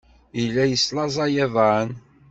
Yella 0.39 0.63
yeslaẓay 0.67 1.35
iḍan. 1.45 1.89